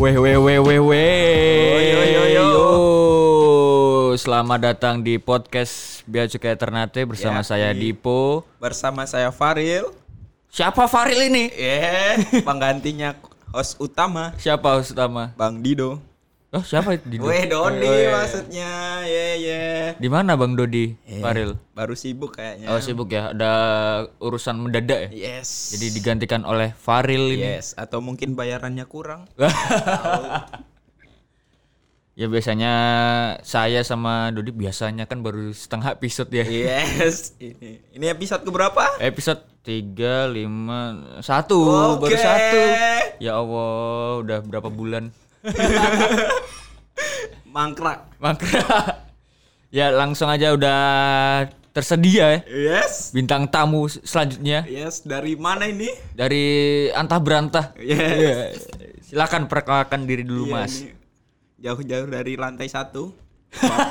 Weh 0.00 0.16
weh 0.16 0.36
weh 0.36 0.56
weh 0.58 0.80
weh. 0.80 1.92
yo, 1.92 2.02
yo, 2.08 2.22
yo. 2.32 2.48
Selamat 4.16 4.72
datang 4.72 5.04
di 5.04 5.20
podcast 5.20 6.00
Bea 6.08 6.24
Cukai 6.24 6.56
Ternate 6.56 7.04
bersama 7.04 7.44
Ya, 7.44 7.46
saya 7.46 7.68
di- 7.76 7.92
Dipo. 7.92 8.48
Bersama 8.56 9.04
saya 9.04 9.28
Faril. 9.28 9.92
Siapa 10.48 10.88
Faril 10.88 11.28
ini? 11.28 11.52
Eh, 11.52 12.42
penggantinya 12.42 13.14
host 13.52 13.76
utama 13.78 14.32
Siapa 14.34 14.80
host 14.80 14.96
utama? 14.96 15.36
Bang 15.36 15.60
Dido. 15.60 16.00
Oh, 16.50 16.66
siapa 16.66 16.98
itu? 16.98 17.22
Weh 17.22 17.46
Dodi 17.46 17.86
Weh. 17.86 18.10
maksudnya. 18.10 19.06
Ye 19.06 19.26
ye. 19.38 19.62
Di 19.94 20.08
mana 20.10 20.34
Bang 20.34 20.58
Dodi? 20.58 20.98
Eh, 21.06 21.22
Faril. 21.22 21.54
Baru 21.78 21.94
sibuk 21.94 22.34
kayaknya. 22.34 22.74
Oh, 22.74 22.82
sibuk 22.82 23.06
ya. 23.06 23.30
Ada 23.30 23.52
urusan 24.18 24.58
mendadak 24.58 25.14
ya. 25.14 25.38
Yes. 25.38 25.78
Jadi 25.78 25.94
digantikan 25.94 26.42
oleh 26.42 26.74
Faril 26.74 27.38
ini. 27.38 27.54
Yes, 27.54 27.78
atau 27.78 28.02
mungkin 28.02 28.34
bayarannya 28.34 28.82
kurang. 28.90 29.30
Ya 32.18 32.28
biasanya 32.28 32.72
saya 33.40 33.80
sama 33.80 34.28
Dodi 34.28 34.52
biasanya 34.52 35.08
kan 35.08 35.24
baru 35.24 35.56
setengah 35.56 35.96
episode 35.96 36.28
ya. 36.28 36.44
Yes. 36.44 37.32
Ini 37.40 37.80
ini 37.96 38.06
episode 38.12 38.44
keberapa? 38.44 39.00
Episode 39.00 39.40
3, 39.64 40.28
5, 40.28 41.24
1 41.24 41.96
baru 41.96 42.16
satu. 42.20 42.60
Ya 43.24 43.40
Allah, 43.40 44.20
udah 44.20 44.38
berapa 44.44 44.68
bulan? 44.68 45.08
Mangkrak. 47.50 47.98
Maka 48.16 48.46
ya 49.70 49.90
langsung 49.90 50.26
aja 50.26 50.50
udah 50.52 50.78
tersedia 51.70 52.26
ya 52.26 52.38
Yes. 52.74 53.14
bintang 53.14 53.46
tamu 53.46 53.86
selanjutnya 53.86 54.66
Yes, 54.66 55.00
dari 55.00 55.34
mana 55.34 55.64
ini? 55.64 55.88
dari 56.12 56.44
antah 56.90 57.18
berantah. 57.18 57.64
Yes. 57.78 58.10
Iya. 58.10 58.34
Silakan 59.02 59.46
perkenalkan 59.46 60.04
diri 60.04 60.22
dulu, 60.22 60.46
Iya, 60.46 60.54
Mas. 60.56 60.72
ini 60.76 60.90
Jauh-jauh 61.60 62.06
dari 62.06 62.32
lantai 62.34 62.66
satu. 62.66 63.12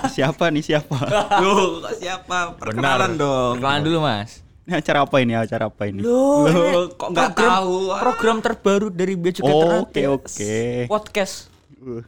siapa 0.09 0.47
nih 0.47 0.63
siapa? 0.63 0.95
Loh, 1.43 1.83
siapa? 1.93 2.55
Perkenalan 2.55 3.13
dong. 3.13 3.59
Perkenalan 3.59 3.81
dulu, 3.83 3.97
Mas. 4.01 4.41
Ini 4.69 4.77
acara 4.77 5.01
apa 5.01 5.17
ini? 5.17 5.33
Acara 5.33 5.65
apa 5.65 5.83
ini? 5.89 6.05
Loh, 6.05 6.93
kok 6.93 7.09
nggak 7.09 7.33
tahu? 7.33 7.89
ah? 7.89 8.05
program 8.05 8.37
terbaru 8.37 8.93
dari 8.93 9.17
Bea 9.17 9.33
Cukai 9.33 9.49
Oh. 9.49 9.81
Oke 9.81 10.05
oke. 10.05 10.57
Podcast. 10.85 11.49
Uh, 11.81 12.05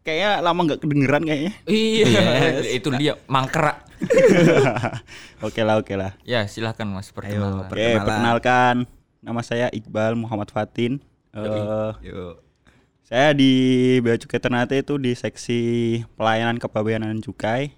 Kayaknya 0.00 0.40
lama 0.40 0.60
nggak 0.64 0.80
kedengeran 0.80 1.22
kayaknya. 1.28 1.52
Iya, 1.68 2.24
itu 2.72 2.88
dia 2.96 3.20
mangkrak. 3.28 3.84
oke 5.44 5.60
lah 5.60 5.76
oke 5.76 5.92
lah. 5.92 6.16
Ya, 6.24 6.48
silahkan 6.48 6.88
Mas 6.88 7.12
perkenalan. 7.12 7.68
Oke 7.68 7.76
Perkenalan. 7.76 8.00
perkenalkan. 8.08 8.74
Nama 9.20 9.40
saya 9.44 9.66
Iqbal 9.68 10.16
Muhammad 10.16 10.48
Fatin. 10.48 11.04
Eh, 11.36 11.92
Yuk. 12.08 12.40
saya 13.04 13.36
di 13.36 13.52
Bea 14.00 14.16
Cukai 14.16 14.40
Ternate 14.40 14.80
itu 14.80 14.96
di 14.96 15.12
seksi 15.12 15.60
pelayanan 16.16 16.56
kepabeanan 16.56 17.20
cukai. 17.20 17.76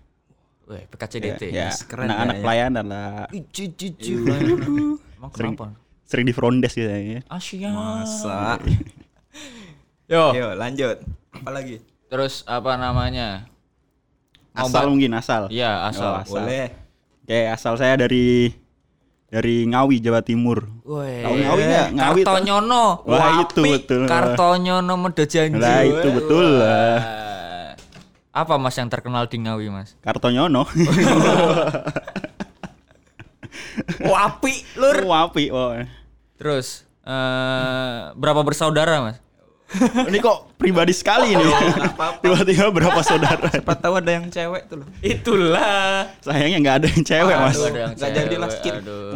Weh, 0.72 0.84
PKCDT. 0.88 1.42
Ya, 1.52 1.68
keren 1.84 2.08
anak-anak 2.08 2.34
ya, 2.34 2.40
ya. 2.40 2.44
pelayanan 2.44 2.84
lah. 2.88 3.12
Ici 3.28 3.64
cici. 3.76 4.16
Emang 4.16 5.30
Sering 5.36 5.54
kenapa? 5.54 5.76
sering 6.08 6.24
di 6.28 6.34
front 6.34 6.58
desk 6.64 6.80
gitu 6.80 6.88
ya. 6.88 7.20
Asia. 7.28 7.70
Masa. 7.72 8.56
Yo. 10.12 10.32
Yuk, 10.32 10.52
lanjut. 10.56 10.96
Apa 11.32 11.50
lagi? 11.52 11.76
Terus 12.08 12.44
apa 12.48 12.76
namanya? 12.80 13.48
Asal 14.52 14.88
mungkin 14.88 15.12
asal. 15.16 15.48
Iya, 15.48 15.88
asal. 15.88 16.12
Oh, 16.12 16.20
asal. 16.20 16.44
Boleh. 16.44 16.68
Oke, 17.24 17.40
asal 17.48 17.72
saya 17.80 17.96
dari 17.96 18.52
dari 19.32 19.64
Ngawi 19.64 19.96
Jawa 20.04 20.20
Timur. 20.20 20.68
Woi. 20.84 21.24
Tahu 21.24 21.34
Ngawi 21.40 21.62
nggak? 21.64 21.88
Ngawi 21.96 22.20
Kartonyono. 22.20 22.84
Wah, 23.08 23.40
itu 23.40 23.62
betul. 23.64 24.04
Kartonyono 24.04 24.94
Medo 25.00 25.24
Janji. 25.24 25.60
Lah, 25.60 25.80
itu 25.84 26.08
betul 26.12 26.46
lah. 26.60 27.21
Apa 28.32 28.56
Mas 28.56 28.72
yang 28.80 28.88
terkenal 28.88 29.28
di 29.28 29.36
Ngawi, 29.44 29.68
Mas? 29.68 29.92
Kartonyono. 30.00 30.64
Wapi, 34.08 34.54
Lur. 34.80 34.96
Wapi. 35.04 35.52
Oh. 35.52 35.76
Terus 36.40 36.88
eh 37.04 38.00
berapa 38.16 38.40
bersaudara, 38.40 39.04
Mas? 39.04 39.20
Ini 40.08 40.20
kok 40.20 40.56
pribadi 40.60 40.92
sekali 40.92 41.32
ini. 41.32 41.44
apa-apa. 41.48 42.20
Tiba-tiba 42.20 42.68
berapa 42.68 43.00
saudara? 43.08 43.48
Siapa 43.48 43.72
tahu 43.76 44.00
ada 44.00 44.10
yang 44.20 44.28
cewek 44.28 44.68
tuh 44.68 44.84
loh. 44.84 44.88
Itulah. 45.00 46.12
Sayangnya 46.20 46.58
nggak 46.60 46.76
ada 46.76 46.86
yang 46.92 47.04
cewek, 47.04 47.36
Mas. 47.36 47.56
Aduh, 47.56 47.64
ada 47.68 47.80
yang 47.80 47.92
Nggak 47.96 48.10
jadi 48.12 48.34
lah. 48.36 48.48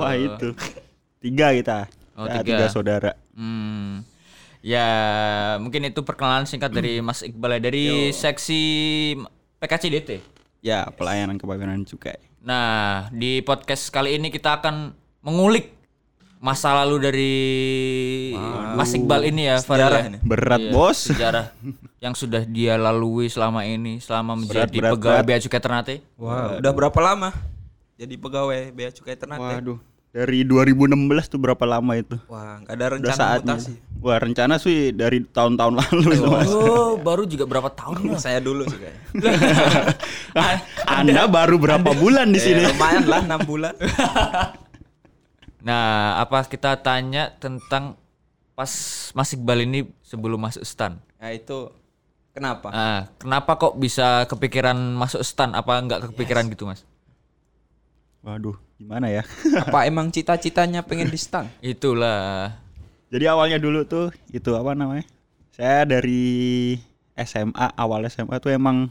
Wah, 0.01 0.13
itu. 0.17 0.49
Tiga 1.21 1.47
kita. 1.53 1.79
Oh, 2.17 2.25
tiga. 2.25 2.41
tiga 2.45 2.67
saudara. 2.73 3.13
Hmm. 3.37 4.01
Ya, 4.67 4.89
mungkin 5.63 5.87
itu 5.87 6.03
perkenalan 6.03 6.43
singkat 6.43 6.75
dari 6.75 6.99
Mas 6.99 7.23
Iqbal 7.23 7.55
ya 7.55 7.61
dari 7.71 8.11
seksi 8.11 8.63
PKCDT. 9.63 10.19
Ya, 10.59 10.91
pelayanan 10.91 11.39
kepabeanan 11.39 11.87
cukai. 11.87 12.19
Nah, 12.43 13.07
di 13.15 13.47
podcast 13.47 13.87
kali 13.95 14.19
ini 14.19 14.27
kita 14.27 14.59
akan 14.59 14.91
mengulik 15.23 15.71
masa 16.43 16.75
lalu 16.83 16.97
dari 16.99 17.35
Mas 18.75 18.91
Iqbal 18.91 19.31
ini 19.31 19.47
ya, 19.47 19.63
Farel 19.63 19.87
Sejarah 19.87 20.01
ya. 20.03 20.09
ini. 20.11 20.19
Berat, 20.27 20.59
Iya, 20.59 20.73
Bos. 20.75 20.99
Sejarah 20.99 21.47
yang 22.05 22.19
sudah 22.19 22.43
dia 22.43 22.75
lalui 22.75 23.31
selama 23.31 23.63
ini, 23.63 24.03
selama 24.03 24.35
menjadi 24.35 24.75
berat, 24.83 24.99
pegawai 24.99 25.23
berat. 25.23 25.31
Bea 25.31 25.39
Cukai 25.47 25.61
Ternate. 25.63 25.97
Wah, 26.19 26.59
udah 26.59 26.73
berapa 26.75 26.99
lama 26.99 27.31
jadi 27.97 28.15
pegawai 28.19 28.75
Bea 28.75 28.91
Cukai 28.91 29.15
Ternate? 29.15 29.63
Waduh. 29.63 29.79
Dari 30.15 30.49
2016 30.49 31.29
tuh 31.29 31.39
berapa 31.41 31.65
lama 31.69 31.93
itu? 31.93 32.17
Wah, 32.31 32.63
nggak 32.65 32.73
ada 32.73 32.85
Udah 32.85 32.89
rencana 32.97 33.25
mutasi. 33.37 33.73
Wah, 34.01 34.19
rencana 34.23 34.55
sih 34.57 34.95
dari 34.95 35.25
tahun-tahun 35.25 35.75
lalu 35.77 36.01
itu, 36.15 36.29
Mas. 36.31 36.49
Oh, 36.53 36.97
baru 36.97 37.29
juga 37.29 37.45
berapa 37.45 37.69
tahun? 37.73 38.13
Saya 38.25 38.41
dulu 38.41 38.65
sih 38.65 38.79
kayaknya. 38.81 39.03
Anda 40.97 41.29
baru 41.29 41.61
berapa 41.61 41.91
bulan 41.97 42.33
di 42.33 42.41
sini? 42.41 42.65
Eh, 42.65 42.73
lumayan 42.73 43.05
lah 43.05 43.21
6 43.25 43.45
bulan. 43.51 43.75
Nah, 45.67 46.23
apa 46.23 46.47
kita 46.47 46.79
tanya 46.79 47.35
tentang 47.43 47.99
pas 48.55 48.71
Mas 49.19 49.35
Iqbal 49.35 49.67
ini 49.67 49.91
sebelum 49.99 50.39
masuk 50.39 50.63
stan? 50.63 51.03
Nah, 51.19 51.35
itu 51.35 51.75
kenapa? 52.31 52.71
Nah, 52.71 53.11
kenapa 53.19 53.59
kok 53.59 53.75
bisa 53.75 54.31
kepikiran 54.31 54.79
masuk 54.95 55.27
stan? 55.27 55.59
Apa 55.59 55.83
nggak 55.83 56.15
kepikiran 56.15 56.47
gitu, 56.55 56.71
Mas? 56.71 56.87
Waduh, 58.27 58.59
gimana 58.75 59.07
ya? 59.07 59.23
Apa 59.63 59.87
emang 59.87 60.11
cita-citanya 60.11 60.83
pengen 60.83 61.07
di 61.07 61.15
stan? 61.15 61.47
Itulah. 61.63 62.59
Jadi 63.07 63.25
awalnya 63.31 63.63
dulu 63.63 63.87
tuh 63.87 64.11
itu 64.35 64.51
apa 64.51 64.75
namanya? 64.75 65.07
Saya 65.55 65.87
dari 65.87 66.75
SMA 67.15 67.71
awal 67.79 68.03
SMA 68.11 68.43
tuh 68.43 68.51
emang 68.51 68.91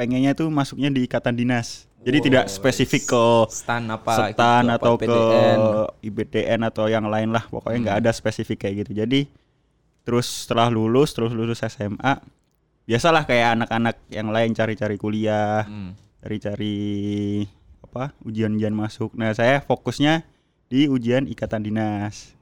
pengennya 0.00 0.32
tuh 0.32 0.48
masuknya 0.48 0.88
di 0.88 1.04
ikatan 1.04 1.36
dinas. 1.36 1.84
Jadi 2.00 2.32
tidak 2.32 2.48
spesifik 2.48 3.04
ke 3.12 3.24
Stan 3.52 3.84
apa? 3.84 4.32
setan 4.32 4.64
gitu, 4.64 4.76
atau 4.80 4.92
apa, 4.96 5.04
ke. 5.04 5.20
IBDN 6.08 6.64
atau 6.64 6.88
yang 6.88 7.04
lain 7.04 7.28
lah. 7.28 7.44
Pokoknya 7.52 7.76
Hmm. 7.76 7.84
nggak 7.84 7.98
ada 8.00 8.10
spesifik 8.16 8.64
kayak 8.64 8.88
gitu. 8.88 9.04
Jadi 9.04 9.28
terus 10.08 10.48
setelah 10.48 10.72
lulus 10.72 11.12
terus 11.12 11.36
lulus 11.36 11.60
SMA 11.60 12.16
biasalah 12.88 13.28
kayak 13.28 13.60
anak-anak 13.60 14.00
yang 14.08 14.32
lain 14.32 14.56
cari-cari 14.56 14.96
kuliah, 14.96 15.68
Hmm. 15.68 15.92
Apa 17.90 18.14
ujian-ujian 18.22 18.70
masuk. 18.70 19.10
Nah 19.18 19.34
saya 19.34 19.58
fokusnya 19.58 20.22
di 20.70 20.86
ujian 20.86 21.26
ikatan 21.26 21.66
dinas. 21.66 22.38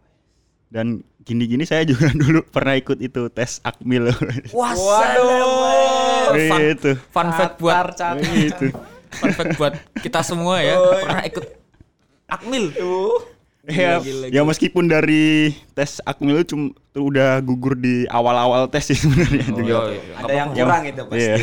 Dan 0.69 1.01
gini-gini 1.25 1.65
saya 1.65 1.89
juga 1.89 2.13
dulu 2.21 2.45
pernah 2.45 2.77
ikut 2.77 3.01
itu 3.01 3.33
tes 3.33 3.65
akmil. 3.65 4.13
Wah, 4.57 4.77
Waduh. 4.77 6.37
fun, 6.37 6.61
itu. 6.61 6.93
fun 7.09 7.29
fact 7.33 7.57
buat 7.57 7.97
Catar, 7.97 8.21
itu. 8.21 8.69
fun 9.25 9.33
fact 9.33 9.57
buat 9.57 9.73
kita 10.05 10.21
semua 10.21 10.61
ya 10.61 10.77
pernah 10.77 11.25
ikut 11.25 11.45
akmil. 12.29 12.65
Ya, 13.69 14.01
Gila, 14.01 14.01
gila, 14.01 14.27
ya 14.33 14.43
meskipun 14.45 14.85
dari 14.89 15.53
tes 15.73 16.01
akmil 16.05 16.41
itu 16.41 16.57
cuma 16.57 16.73
tuh 16.88 16.88
udah 16.99 17.39
gugur 17.39 17.73
di 17.73 18.05
awal-awal 18.07 18.67
tes 18.67 18.85
sih 18.85 18.99
sebenarnya. 19.03 19.47
Oh, 19.47 19.57
juga. 19.57 19.75
iya, 19.87 19.97
iya. 19.97 20.15
Ada 20.17 20.33
yang 20.35 20.49
kurang 20.53 20.83
itu 20.85 21.03
pasti. 21.05 21.23
Iya. 21.23 21.35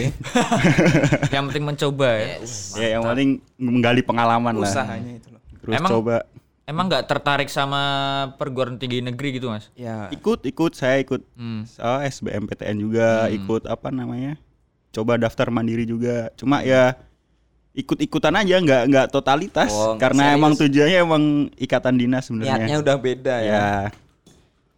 Yang 1.34 1.44
penting 1.48 1.66
mencoba 1.66 2.08
ya. 2.12 2.28
Ya 2.76 2.88
yang 2.94 3.04
penting 3.04 3.30
menggali 3.56 4.02
pengalaman 4.02 4.54
lah. 4.56 4.68
Usahanya 4.68 5.12
itu 5.16 5.28
loh. 5.30 5.42
Terus 5.58 5.74
Emang- 5.76 5.92
coba 5.92 6.18
Emang 6.66 6.90
nggak 6.90 7.06
tertarik 7.06 7.46
sama 7.46 7.82
perguruan 8.36 8.76
tinggi 8.76 8.98
negeri 8.98 9.38
gitu, 9.38 9.54
Mas? 9.54 9.70
Ya. 9.72 10.10
ikut 10.10 10.42
ikut 10.42 10.74
saya 10.74 10.98
ikut 10.98 11.22
Hmm. 11.38 11.62
oh, 11.62 12.00
SBMPTN 12.02 12.76
juga, 12.76 13.30
ikut 13.30 13.70
apa 13.70 13.94
namanya? 13.94 14.34
Coba 14.90 15.14
daftar 15.16 15.50
mandiri 15.50 15.86
juga. 15.86 16.34
Cuma 16.34 16.62
ya 16.62 16.98
ikut-ikutan 17.70 18.34
aja 18.34 18.56
nggak 18.58 18.82
nggak 18.88 19.08
totalitas 19.12 19.70
Oh, 19.70 19.94
karena 20.00 20.32
serius. 20.32 20.38
emang 20.40 20.52
tujuannya 20.56 20.98
emang 20.98 21.24
ikatan 21.54 21.96
dinas 21.96 22.24
sebenarnya. 22.26 22.58
Niatnya 22.58 22.78
udah 22.82 22.96
beda 22.98 23.36
ya. 23.38 23.52
ya. 23.52 23.68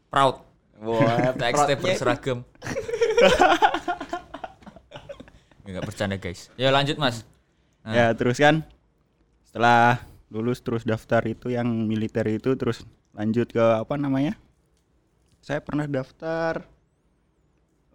Proud. 0.10 0.36
Wah, 0.78 1.34
TXT 1.34 1.54
proudnya- 1.54 1.78
berseragam. 1.82 2.40
Enggak 5.68 5.84
bercanda, 5.84 6.16
guys. 6.16 6.48
Ya 6.56 6.70
lanjut, 6.70 6.96
Mas. 6.96 7.26
Ya 7.88 8.12
terus 8.14 8.36
kan 8.36 8.68
setelah 9.48 10.04
lulus 10.28 10.60
terus 10.60 10.84
daftar 10.84 11.24
itu 11.24 11.48
yang 11.48 11.64
militer 11.88 12.28
itu 12.28 12.52
terus 12.60 12.84
lanjut 13.16 13.48
ke 13.48 13.64
apa 13.64 13.96
namanya? 13.96 14.36
Saya 15.40 15.64
pernah 15.64 15.88
daftar 15.88 16.68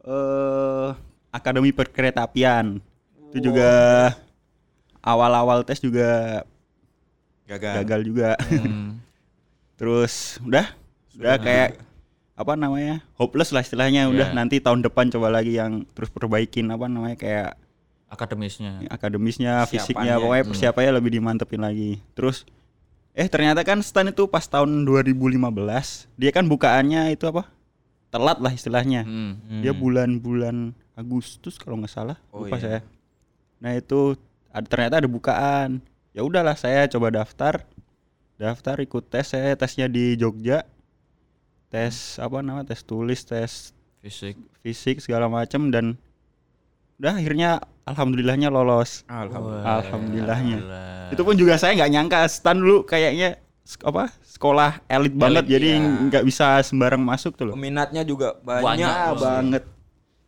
eh 0.02 0.90
Akademi 1.32 1.73
Perkeretaapian. 1.73 2.81
Itu 3.32 3.38
juga 3.40 3.70
awal-awal 5.00 5.64
tes 5.64 5.81
juga 5.81 6.43
Gagal. 7.49 7.73
gagal 7.84 8.00
juga. 8.05 8.31
Hmm. 8.49 9.00
Terus 9.81 10.37
udah 10.44 10.69
udah 11.17 11.37
kayak 11.40 11.81
apa 12.32 12.56
namanya? 12.56 13.05
hopeless 13.20 13.52
lah 13.52 13.61
istilahnya. 13.61 14.08
Udah 14.08 14.32
Iya. 14.32 14.37
nanti 14.37 14.58
tahun 14.58 14.81
depan 14.82 15.12
coba 15.12 15.29
lagi 15.29 15.56
yang 15.56 15.84
terus 15.93 16.08
perbaikin 16.08 16.69
apa 16.73 16.88
namanya 16.88 17.17
kayak 17.17 17.50
Akademisnya. 18.12 18.84
akademisnya, 18.93 19.64
fisiknya, 19.64 20.20
pokoknya 20.20 20.44
persiapannya 20.44 20.93
lebih 21.00 21.17
dimantepin 21.17 21.64
lagi. 21.64 22.05
Terus 22.12 22.44
eh 23.12 23.29
ternyata 23.29 23.64
kan 23.64 23.81
stan 23.81 24.08
itu 24.08 24.29
pas 24.29 24.44
tahun 24.44 24.84
2015 24.88 26.08
dia 26.17 26.29
kan 26.32 26.44
bukaannya 26.44 27.12
itu 27.12 27.25
apa? 27.29 27.49
Telat 28.12 28.44
lah 28.44 28.52
istilahnya. 28.52 29.08
Hmm. 29.08 29.64
Dia 29.64 29.73
bulan-bulan 29.73 30.76
Agustus 30.93 31.56
kalau 31.56 31.81
nggak 31.81 31.88
salah. 31.93 32.20
Oh, 32.29 32.44
lupa 32.44 32.61
iya. 32.61 32.64
saya. 32.64 32.81
Nah, 33.64 33.73
itu 33.73 34.20
ada, 34.52 34.67
ternyata 34.69 35.00
ada 35.00 35.08
bukaan. 35.08 35.81
Ya 36.12 36.20
udahlah 36.20 36.52
saya 36.52 36.84
coba 36.93 37.08
daftar. 37.08 37.64
Daftar 38.37 38.76
ikut 38.84 39.08
tes 39.08 39.32
saya 39.32 39.56
tesnya 39.56 39.88
di 39.88 40.20
Jogja. 40.20 40.69
Tes 41.72 42.20
apa 42.20 42.44
nama? 42.44 42.60
Tes 42.69 42.84
tulis, 42.84 43.24
tes 43.24 43.72
Fisik. 44.04 44.36
fisik 44.60 45.00
segala 45.00 45.24
macam 45.32 45.72
dan 45.72 45.96
udah 47.00 47.16
akhirnya 47.16 47.64
alhamdulillahnya 47.88 48.52
lolos. 48.52 49.08
Alhamdulillah. 49.08 49.64
Alhamdulillahnya. 49.80 50.56
Alhamdulillah. 50.60 51.12
Itu 51.16 51.22
pun 51.24 51.34
juga 51.34 51.56
saya 51.56 51.72
nggak 51.80 51.90
nyangka 51.96 52.19
stan 52.28 52.60
dulu 52.60 52.84
kayaknya 52.84 53.40
apa 53.86 54.10
sekolah 54.26 54.82
elit 54.90 55.14
banget 55.14 55.46
jadi 55.46 55.78
iya. 55.78 55.86
nggak 56.10 56.24
bisa 56.26 56.60
sembarang 56.60 57.00
masuk 57.00 57.38
tuh 57.38 57.50
loh. 57.50 57.54
Peminatnya 57.56 58.02
juga 58.04 58.36
banyak. 58.42 58.66
Banyak. 58.69 58.90
Ya 58.92 59.08
pasti. 59.16 59.24
banget. 59.24 59.62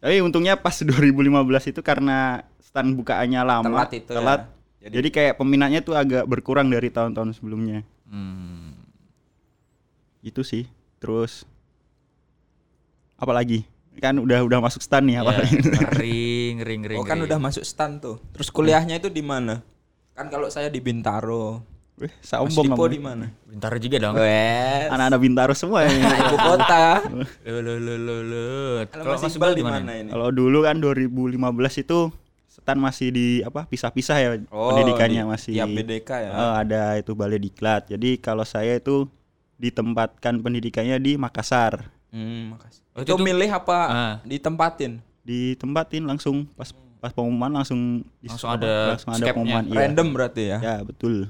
Tapi 0.01 0.17
untungnya 0.25 0.55
pas 0.57 0.77
2015 0.87 1.71
itu 1.77 1.81
karena 1.85 2.41
stan 2.63 2.89
bukaannya 2.97 3.41
lama, 3.45 3.69
Telat 3.69 3.93
itu 3.93 4.11
ya. 4.11 4.17
telat. 4.19 4.43
Jadi- 4.85 4.95
Jadi, 5.01 5.09
kayak 5.17 5.35
peminatnya 5.41 5.81
tuh 5.81 5.97
agak 5.97 6.29
berkurang 6.29 6.69
dari 6.69 6.93
tahun-tahun 6.93 7.41
sebelumnya. 7.41 7.81
Hmm. 8.05 8.77
Itu 10.21 10.45
sih. 10.45 10.69
Terus 11.05 11.45
apalagi? 13.21 13.69
Kan 14.01 14.19
udah 14.19 14.43
udah 14.43 14.59
masuk 14.59 14.81
stan 14.83 15.05
nih 15.07 15.21
Ya, 15.21 15.21
apalagi. 15.23 15.55
ngeri, 15.85 16.29
ngeri, 16.59 16.75
ngeri. 16.81 16.95
Oh 16.97 17.05
kan 17.05 17.21
udah 17.21 17.39
masuk 17.39 17.63
stan 17.63 18.01
tuh. 18.01 18.19
Terus 18.33 18.49
kuliahnya 18.49 18.99
itu 18.99 19.13
di 19.13 19.21
mana? 19.21 19.61
Kan 20.17 20.33
kalau 20.33 20.49
saya 20.49 20.73
di 20.73 20.81
Bintaro. 20.81 21.61
Wih, 21.95 22.11
sombong 22.27 22.75
kamu. 22.75 22.91
di 22.91 22.99
mana? 22.99 23.27
Bintaro 23.47 23.79
juga 23.79 24.03
dong. 24.03 24.19
Wes. 24.19 24.91
Anak-anak 24.91 25.21
Bintaro 25.23 25.55
semua 25.55 25.87
ya. 25.87 25.95
Ibu 26.27 26.37
kota. 26.43 27.07
Lo 27.47 27.59
lo 27.63 27.75
lo 27.79 27.95
lo 27.95 28.17
lo. 28.27 28.47
Kalau 28.91 29.15
Mas 29.15 29.31
Iqbal 29.31 29.55
di 29.55 29.63
mana 29.63 29.91
ini? 29.95 30.11
Kalau 30.11 30.35
dulu 30.35 30.67
kan 30.67 30.83
2015 30.83 31.39
itu 31.87 31.99
stan 32.51 32.79
masih 32.83 33.15
di 33.15 33.27
apa 33.47 33.71
pisah-pisah 33.71 34.17
ya 34.19 34.29
Oh, 34.51 34.75
pendidikannya 34.75 35.23
di 35.23 35.31
masih 35.31 35.53
tiap 35.55 35.71
BDK 35.71 36.11
ya? 36.19 36.31
Eh, 36.35 36.53
ada 36.67 36.83
itu 36.99 37.15
balai 37.15 37.39
diklat. 37.39 37.87
Jadi 37.87 38.19
kalau 38.19 38.43
saya 38.43 38.75
itu 38.75 39.07
ditempatkan 39.59 40.43
pendidikannya 40.43 40.99
di 40.99 41.15
Makassar. 41.15 41.91
Hmm, 42.15 42.55
makasih. 42.55 42.83
Oh, 42.95 43.03
itu, 43.03 43.11
itu 43.11 43.15
milih 43.19 43.51
apa 43.51 43.79
Ah. 43.91 44.15
ditempatin? 44.23 45.03
Ditempatin 45.27 46.07
langsung 46.07 46.47
pas 46.55 46.71
pas 47.03 47.13
pengumuman 47.13 47.51
langsung 47.51 48.07
Langsung 48.25 48.49
ada 48.49 48.97
langsung 48.97 49.11
ada 49.13 49.27
pengumuman 49.35 49.65
iya. 49.67 49.79
Random 49.85 50.09
berarti 50.15 50.43
ya? 50.49 50.59
Ya, 50.63 50.77
betul. 50.81 51.29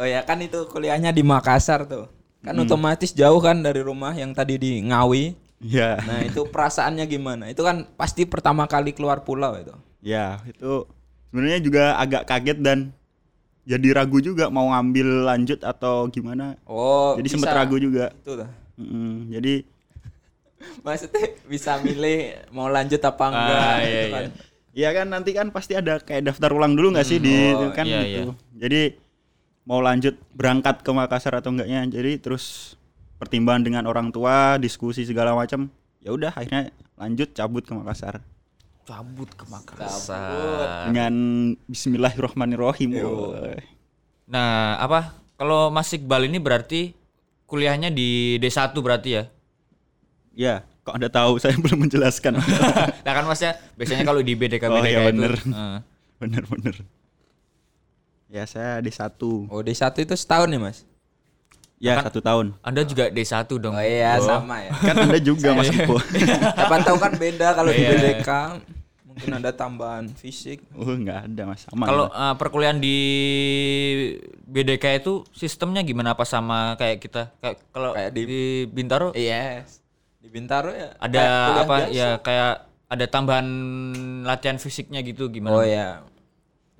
Oh 0.00 0.06
ya 0.08 0.24
kan 0.24 0.40
itu 0.40 0.64
kuliahnya 0.68 1.12
di 1.12 1.20
Makassar 1.20 1.84
tuh. 1.84 2.08
Kan 2.40 2.56
otomatis 2.56 3.12
jauh 3.12 3.36
kan 3.40 3.60
dari 3.60 3.84
rumah 3.84 4.16
yang 4.16 4.32
tadi 4.32 4.56
di 4.56 4.80
Ngawi. 4.80 5.36
Ya. 5.60 6.00
Nah 6.00 6.24
itu 6.24 6.40
perasaannya 6.52 7.04
gimana? 7.04 7.52
Itu 7.52 7.60
kan 7.60 7.84
pasti 8.00 8.24
pertama 8.24 8.64
kali 8.64 8.96
keluar 8.96 9.20
pulau 9.28 9.52
itu. 9.60 9.76
Ya, 10.00 10.40
itu 10.48 10.88
sebenarnya 11.28 11.60
juga 11.60 11.84
agak 12.00 12.24
kaget 12.24 12.58
dan 12.64 12.78
jadi 13.70 13.88
ragu 13.94 14.18
juga 14.18 14.50
mau 14.50 14.74
ngambil 14.74 15.30
lanjut 15.30 15.62
atau 15.62 16.10
gimana. 16.10 16.58
Oh 16.66 17.14
jadi 17.14 17.28
bisa. 17.30 17.34
sempet 17.38 17.54
ragu 17.54 17.76
juga. 17.78 18.10
Itu 18.18 18.34
dah. 18.34 18.50
Mm-mm, 18.74 19.30
jadi 19.30 19.54
Maksudnya 20.84 21.26
bisa 21.46 21.78
milih 21.78 22.50
mau 22.50 22.66
lanjut 22.66 23.00
apa 23.00 23.24
enggak 23.30 23.62
Ah, 23.62 23.78
gitu 23.78 23.86
iya, 23.86 24.10
kan. 24.10 24.22
iya. 24.26 24.30
Ya 24.70 24.88
kan 24.94 25.06
nanti 25.10 25.30
kan 25.32 25.46
pasti 25.54 25.72
ada 25.78 26.02
kayak 26.02 26.30
daftar 26.30 26.50
ulang 26.50 26.74
dulu 26.74 26.94
nggak 26.94 27.06
sih 27.06 27.22
di 27.22 27.54
oh, 27.54 27.70
kan 27.70 27.86
iya, 27.86 28.02
gitu. 28.02 28.34
Jadi 28.58 28.98
mau 29.66 29.78
lanjut 29.78 30.18
berangkat 30.34 30.82
ke 30.82 30.90
Makassar 30.90 31.38
atau 31.38 31.54
enggaknya. 31.54 31.86
Jadi 31.86 32.18
terus 32.18 32.74
pertimbangan 33.22 33.62
dengan 33.62 33.84
orang 33.86 34.10
tua, 34.10 34.58
diskusi 34.58 35.06
segala 35.06 35.38
macam. 35.38 35.70
Ya 36.02 36.10
udah 36.10 36.34
akhirnya 36.34 36.74
lanjut 36.98 37.30
cabut 37.38 37.62
ke 37.62 37.72
Makassar 37.72 38.18
Cabut 38.84 39.30
ke 39.30 39.44
Makassar. 39.46 40.90
dengan 40.90 41.14
Bismillahirrohmanirrohim. 41.64 42.90
woy. 42.96 43.60
Nah, 44.26 44.78
apa? 44.78 45.14
Kalau 45.36 45.70
Mas 45.70 45.90
Iqbal 45.90 46.26
ini 46.26 46.36
berarti 46.36 46.92
kuliahnya 47.46 47.88
di 47.88 48.36
D1 48.36 48.74
berarti 48.76 49.10
ya? 49.14 49.24
Ya, 50.30 50.54
kok 50.82 50.94
Anda 50.94 51.08
tahu 51.08 51.38
saya 51.38 51.54
belum 51.62 51.86
menjelaskan. 51.86 52.38
Nah 53.06 53.12
kan 53.12 53.24
maksudnya 53.24 53.56
biasanya 53.74 54.04
kalau 54.04 54.20
di 54.20 54.34
BDK 54.34 54.62
Oh, 54.66 54.76
BDK 54.76 54.86
iya, 54.86 55.00
itu 55.00 55.08
bener. 55.10 55.32
eh, 55.34 55.78
bener 56.18 56.42
bener. 56.46 56.76
Ya 58.28 58.44
saya 58.44 58.78
di 58.78 58.92
satu. 58.92 59.48
Oh 59.48 59.58
di 59.60 59.72
satu 59.72 59.98
itu 59.98 60.14
setahun 60.14 60.46
ya 60.46 60.60
mas? 60.60 60.86
Ya 61.80 61.96
satu 61.98 62.20
tahun. 62.20 62.52
Anda 62.60 62.84
juga 62.84 63.08
D1 63.08 63.32
dong. 63.50 63.72
Oh 63.72 63.80
iya 63.80 64.20
sama 64.20 64.60
ya. 64.60 64.70
Kan 64.76 65.00
Anda 65.00 65.16
juga 65.16 65.56
Mas 65.56 65.72
Ipo. 65.74 65.96
Siapa 65.96 66.76
tahu 66.84 66.96
kan 66.96 67.12
beda 67.14 67.56
kalau 67.56 67.72
di 67.72 67.80
Iya. 67.80 67.90
BDK. 67.96 68.30
Mungkin 69.02 69.30
ada 69.34 69.50
tambahan 69.50 70.12
fisik. 70.12 70.60
Oh 70.70 70.84
nggak 70.86 71.26
ada 71.26 71.42
Mas. 71.42 71.64
Aman. 71.66 71.86
Kalau 71.86 72.06
eh, 72.06 72.34
perkuliahan 72.36 72.76
di 72.76 72.96
BDK 74.42 75.00
itu 75.00 75.24
sistemnya 75.30 75.80
gimana 75.80 76.12
apa 76.12 76.24
sama 76.24 76.76
kayak 76.76 77.00
kita? 77.00 77.22
Kayak 77.38 77.56
kalau 77.70 77.90
Kayak 77.92 78.10
di, 78.12 78.22
di- 78.24 78.66
Bintaro 78.66 79.08
Yes. 79.12 79.80
Di 80.20 80.28
Bintaro 80.28 80.70
ya. 80.70 80.92
ada 80.96 81.24
apa 81.64 81.76
biasa. 81.86 81.96
ya 81.96 82.08
kayak 82.18 82.52
ada 82.86 83.06
tambahan 83.06 83.46
latihan 84.22 84.58
fisiknya 84.58 85.00
gitu 85.00 85.28
gimana? 85.28 85.54
Oh 85.54 85.64
ya. 85.64 86.04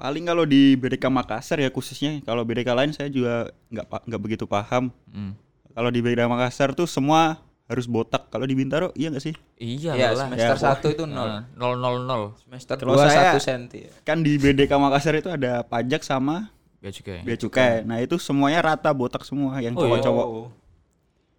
Paling 0.00 0.24
kalau 0.24 0.42
di 0.42 0.74
BDK 0.74 1.04
Makassar 1.06 1.60
ya 1.60 1.68
khususnya. 1.68 2.24
Kalau 2.24 2.40
BDK 2.40 2.72
lain 2.72 2.90
saya 2.90 3.06
juga 3.06 3.52
nggak 3.68 4.08
nggak 4.08 4.20
begitu 4.20 4.44
paham. 4.44 4.88
Hmm. 5.06 5.36
Kalau 5.70 5.92
di 5.92 6.00
BDK 6.00 6.24
Makassar 6.24 6.72
tuh 6.72 6.88
semua 6.88 7.36
harus 7.68 7.84
botak. 7.84 8.26
Kalau 8.26 8.42
di 8.42 8.56
Bintaro 8.56 8.90
iya 8.94 9.12
nggak 9.12 9.22
sih? 9.22 9.36
Iya 9.54 9.92
Ya, 9.94 10.08
lah. 10.10 10.26
semester 10.26 10.42
Ya, 10.48 10.58
satu 10.58 10.86
itu 10.88 11.04
nol. 11.04 11.28
Nah, 11.28 11.44
nol 11.52 11.76
nol 11.76 11.96
nol. 12.02 12.22
Semester 12.40 12.74
Kalau 12.74 12.96
dua 12.96 13.06
saya- 13.06 13.30
satu 13.30 13.38
senti. 13.38 13.84
ya. 13.84 13.92
Kan 14.02 14.24
di 14.24 14.34
BDK 14.34 14.72
Makassar 14.74 15.14
itu 15.14 15.28
ada 15.28 15.60
pajak 15.62 16.00
sama 16.00 16.48
Bea 16.80 16.88
cukai. 16.90 17.20
bea 17.20 17.36
cukai. 17.36 17.84
Nah 17.84 18.00
itu 18.00 18.16
semuanya 18.16 18.64
rata 18.64 18.88
botak 18.90 19.20
semua 19.22 19.60
yang 19.60 19.76
Oh, 19.76 19.84
iya. 19.84 20.00
cowok-cowok. 20.00 20.26
Oh. 20.26 20.48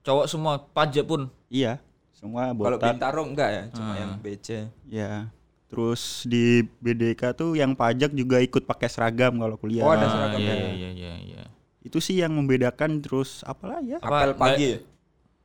Cowok 0.02 0.26
semua 0.28 0.54
pajak 0.64 1.04
pun. 1.04 1.34
Iya, 1.48 1.82
semua 2.12 2.50
Kalau 2.50 2.78
botak. 2.78 2.94
Bintaro 2.94 3.22
enggak 3.24 3.50
ya, 3.50 3.64
cuma 3.70 3.92
Ah. 3.92 3.98
yang 3.98 4.12
BC. 4.18 4.70
Ya. 4.88 5.34
Terus 5.72 6.28
di 6.28 6.60
BDK 6.84 7.32
tuh 7.32 7.56
yang 7.56 7.72
pajak 7.72 8.12
juga 8.12 8.44
ikut 8.44 8.68
pakai 8.68 8.92
seragam 8.92 9.40
kalau 9.40 9.56
kuliah. 9.56 9.88
Oh, 9.88 9.96
ada 9.96 10.04
Ah, 10.04 10.12
seragam 10.12 10.44
iya, 10.44 10.52
ya. 10.52 10.68
iya 10.76 10.90
iya 10.92 11.14
iya. 11.24 11.44
Itu 11.80 12.04
sih 12.04 12.20
yang 12.20 12.36
membedakan 12.36 13.00
terus 13.00 13.40
apalah 13.42 13.80
ya? 13.80 13.98
Apa, 14.04 14.28
Apel 14.28 14.32
pagi. 14.36 14.70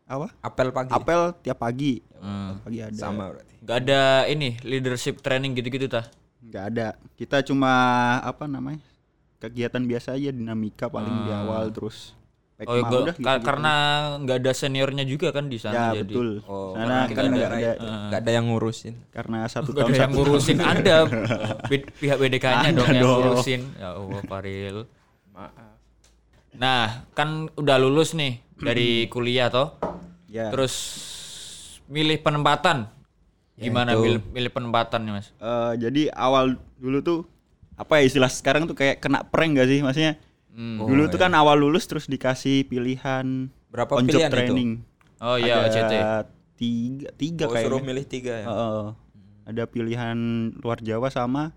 Apa? 0.06 0.26
Apel 0.42 0.68
pagi. 0.74 0.90
Apel 0.90 1.20
tiap 1.40 1.58
pagi. 1.62 2.02
Hmm. 2.18 2.58
Pagi 2.58 2.78
ada. 2.82 2.98
Sama 2.98 3.30
berarti. 3.30 3.54
Nggak 3.62 3.78
ada 3.86 4.02
ini 4.26 4.48
leadership 4.66 5.22
training 5.22 5.54
gitu-gitu 5.54 5.86
tah? 5.86 6.10
Nggak 6.42 6.64
ada. 6.74 6.88
Kita 7.14 7.46
cuma 7.46 7.70
apa 8.18 8.50
namanya? 8.50 8.82
Kegiatan 9.38 9.82
biasa 9.82 10.18
aja 10.18 10.34
dinamika 10.34 10.90
paling 10.90 11.12
di 11.22 11.30
awal 11.30 11.70
terus 11.70 12.18
Oh, 12.58 12.72
gua- 12.80 13.04
udah 13.04 13.12
ka- 13.12 13.20
gitu-gitu. 13.20 13.44
karena 13.44 13.74
nggak 14.16 14.36
ada 14.40 14.52
seniornya 14.52 15.04
juga 15.04 15.28
kan 15.28 15.44
di 15.44 15.56
ya 15.56 15.64
sana 15.66 15.92
jadi. 15.92 16.08
betul. 16.08 16.28
Oh, 16.42 16.72
Sana 16.72 17.04
karena 17.04 17.12
kan 17.12 17.24
nggak 17.28 17.48
ada, 17.52 17.58
ada 17.68 17.72
nggak 18.08 18.20
ada 18.22 18.30
yang 18.32 18.46
ngurusin. 18.48 18.94
karena 19.10 19.38
satu 19.44 19.68
Nggak 19.68 19.76
tahun 19.76 19.92
ada 19.92 20.00
yang 20.00 20.12
ngurusin 20.14 20.58
Anda. 20.72 20.96
Bi- 21.68 21.88
Pihak 22.00 22.16
BDK-nya 22.16 22.68
dong 22.72 22.88
yang 22.88 23.04
ngurusin. 23.04 23.60
Ya 23.76 23.88
Allah. 23.92 24.84
Maaf. 25.30 25.52
Nah, 26.56 26.84
kan 27.12 27.28
udah 27.52 27.76
lulus 27.76 28.16
nih 28.16 28.40
dari 28.56 28.88
kuliah 29.12 29.52
toh. 29.52 29.76
Ya. 30.26 30.48
Terus 30.48 30.74
milih 31.86 32.18
penempatan. 32.18 32.88
Gimana 33.54 33.92
itu. 33.92 34.00
milih, 34.02 34.20
milih 34.32 34.50
penempatan 34.50 35.00
nih, 35.00 35.12
Mas? 35.12 35.28
Eh, 35.34 35.72
jadi 35.78 36.12
awal 36.12 36.56
dulu 36.76 37.00
tuh 37.00 37.18
apa 37.74 38.00
ya 38.00 38.04
istilah 38.04 38.28
sekarang 38.28 38.64
tuh 38.64 38.72
kayak 38.72 38.96
kena 38.98 39.20
prank 39.22 39.56
gak 39.56 39.64
sih 39.66 39.80
maksudnya? 39.80 40.16
Hmm. 40.56 40.80
dulu 40.80 41.04
tuh 41.06 41.18
kan 41.18 41.28
awal 41.30 41.54
lulus 41.58 41.84
terus 41.84 42.04
dikasih 42.04 42.64
pilihan 42.64 43.52
Berapa 43.68 43.92
on 43.94 44.02
job 44.02 44.16
pilihan 44.16 44.26
itu? 44.26 44.34
training. 44.34 44.70
Oh 45.18 45.36
iya, 45.36 45.60
ada 45.60 45.68
OCT. 45.68 45.92
tiga 46.56 47.08
tiga 47.12 47.44
Oh, 47.44 47.52
suruh 47.52 47.60
kayaknya. 47.76 47.84
milih 47.84 48.04
tiga 48.06 48.34
ya. 48.34 48.46
Heeh. 48.46 48.84
ada 49.44 49.62
pilihan 49.64 50.16
luar 50.56 50.80
Jawa 50.80 51.06
sama 51.06 51.52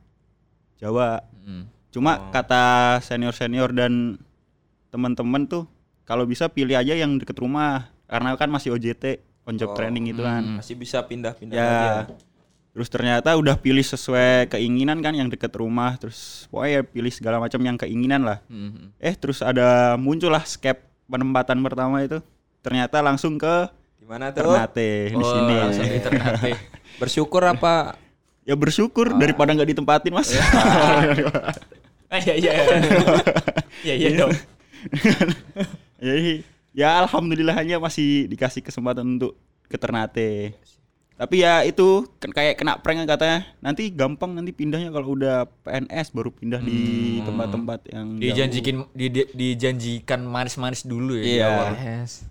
Jawa. 0.77 1.23
Hmm. 1.39 1.71
Cuma 1.89 2.29
kata 2.29 2.63
senior 2.99 3.31
senior 3.31 3.71
dan 3.71 4.19
teman-teman 4.89 5.43
tuh 5.43 5.63
kalau 6.03 6.23
bisa 6.23 6.45
pilih 6.47 6.73
aja 6.73 6.93
yang 6.93 7.15
deket 7.15 7.35
rumah 7.35 7.89
karena 8.05 8.35
kan 8.35 8.47
masih 8.47 8.73
OJT 8.73 9.19
on 9.43 9.55
job 9.55 9.73
training 9.73 10.07
itu 10.07 10.19
kan. 10.19 10.59
Masih 10.59 10.75
bisa 10.75 11.01
pindah-pindah 11.01 11.53
Ya. 11.53 11.65
lagi 11.65 11.87
ya. 11.87 12.03
Terus 12.79 12.87
ternyata 12.87 13.35
udah 13.35 13.59
pilih 13.59 13.83
sesuai 13.83 14.55
keinginan 14.55 15.03
kan 15.03 15.11
yang 15.11 15.27
deket 15.27 15.51
rumah, 15.51 15.99
terus 15.99 16.47
pokoknya 16.47 16.87
pilih 16.87 17.11
segala 17.11 17.35
macam 17.35 17.59
yang 17.59 17.75
keinginan 17.75 18.23
lah. 18.23 18.39
Mhm. 18.47 18.95
Eh 18.95 19.19
terus 19.19 19.43
ada 19.43 19.99
muncullah 19.99 20.47
skep 20.47 20.79
penempatan 21.11 21.59
pertama 21.59 21.99
itu. 21.99 22.23
Ternyata 22.63 23.03
langsung 23.03 23.35
ke 23.35 23.67
Gimana 23.99 24.31
tuh? 24.31 24.47
Ternate 24.47 25.11
di 25.11 25.19
Oh, 25.19 25.27
sini. 25.27 25.55
langsung 25.59 25.83
di 25.85 25.99
Ternate. 25.99 26.51
Bersyukur 27.03 27.43
apa? 27.43 27.99
Ya 28.47 28.55
bersyukur 28.55 29.11
daripada 29.11 29.51
nggak 29.51 29.75
ditempatin 29.75 30.15
mas. 30.15 30.31
Ah, 32.07 32.17
iya 32.23 32.33
iya. 32.39 32.51
Iya 33.85 33.93
iya 33.99 34.09
dong. 34.17 34.31
Jadi 35.99 36.47
ya 36.71 37.03
alhamdulillahnya 37.03 37.75
masih 37.77 38.25
dikasih 38.25 38.63
kesempatan 38.63 39.19
untuk 39.19 39.35
ke 39.67 39.75
Ternate. 39.75 40.55
Tapi 41.19 41.43
ya 41.43 41.67
itu 41.67 42.07
kan 42.15 42.31
kayak 42.31 42.55
kena 42.55 42.79
prank 42.79 43.03
katanya. 43.03 43.43
Nanti 43.59 43.91
gampang 43.91 44.31
nanti 44.31 44.55
pindahnya 44.55 44.87
kalau 44.87 45.19
udah 45.19 45.43
PNS 45.67 46.15
baru 46.15 46.31
pindah 46.31 46.63
di 46.63 46.79
tempat-tempat 47.21 47.79
yang 47.91 48.07
jauh. 48.15 48.23
Dijanjikan 48.23 48.75
di- 48.95 49.11
di- 49.11 49.31
dijanjikan 49.35 50.23
manis-manis 50.23 50.87
dulu 50.87 51.13
ya. 51.13 51.23
di 51.23 51.31
Iya. 51.35 51.45
awal. 51.45 51.71
Yes. 51.75 52.23